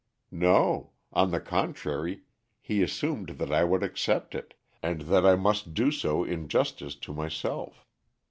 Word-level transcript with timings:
"No. 0.33 0.93
On 1.13 1.29
the 1.29 1.39
contrary 1.39 2.23
he 2.59 2.81
assumed 2.81 3.29
that 3.37 3.51
I 3.51 3.63
would 3.63 3.83
accept 3.83 4.33
it, 4.33 4.55
and 4.81 5.01
that 5.01 5.27
I 5.27 5.35
must 5.35 5.75
do 5.75 5.91
so 5.91 6.23
in 6.23 6.47
justice 6.47 6.95
to 6.95 7.13
myself. 7.13 7.85